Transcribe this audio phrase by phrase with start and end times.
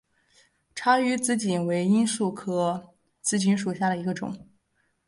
[0.73, 4.35] 察隅紫堇为罂粟科紫堇属下的一个种。